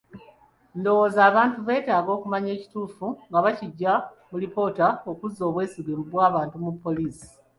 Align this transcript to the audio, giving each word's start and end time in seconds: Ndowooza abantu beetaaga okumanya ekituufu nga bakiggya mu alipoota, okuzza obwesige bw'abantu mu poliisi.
Ndowooza 0.79 1.21
abantu 1.29 1.57
beetaaga 1.67 2.09
okumanya 2.17 2.49
ekituufu 2.57 3.07
nga 3.29 3.39
bakiggya 3.45 3.93
mu 4.29 4.35
alipoota, 4.37 4.87
okuzza 5.11 5.41
obwesige 5.49 5.91
bw'abantu 6.09 6.55
mu 6.65 6.71
poliisi. 6.83 7.29